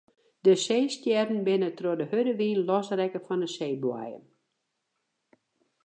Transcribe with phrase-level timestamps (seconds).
[0.45, 4.23] De seestjerren binne troch de hurde wyn losrekke fan de seeboaiem.